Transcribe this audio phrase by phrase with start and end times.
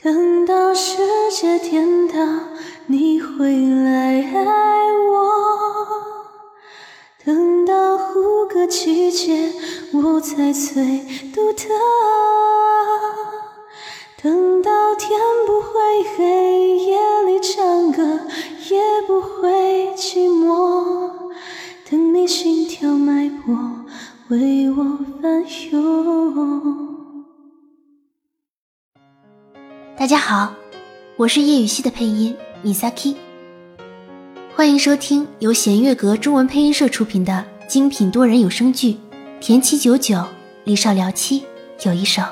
[0.00, 0.96] 等到世
[1.32, 2.14] 界颠倒，
[2.86, 5.26] 你回来爱我；
[7.24, 9.52] 等到胡歌季节，
[9.92, 11.00] 我才最
[11.34, 11.66] 独特；
[14.22, 15.18] 等到天
[15.48, 18.20] 不会黑，夜里唱歌
[18.70, 21.10] 也不会寂寞。
[21.90, 23.52] 等你心跳脉搏
[24.28, 26.87] 为我翻涌。
[29.98, 30.54] 大家好，
[31.16, 33.16] 我是叶雨熙的配音米萨 ki
[34.54, 38.92] 欢迎收听由弦月阁中文配音社出品的精品多人有声剧
[39.40, 40.24] 《田七九九
[40.62, 41.40] 李少聊七》
[41.82, 42.22] 有一首。